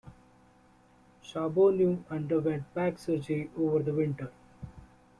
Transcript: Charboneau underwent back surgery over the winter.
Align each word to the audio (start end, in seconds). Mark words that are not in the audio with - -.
Charboneau 1.23 2.03
underwent 2.09 2.73
back 2.73 2.97
surgery 2.97 3.51
over 3.55 3.83
the 3.83 3.93
winter. 3.93 4.31